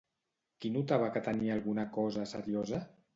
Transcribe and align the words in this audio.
Qui 0.63 0.69
notava 0.77 1.09
que 1.17 1.21
tenia 1.27 1.53
alguna 1.57 1.85
cosa 1.99 2.25
seriosa? 2.33 2.81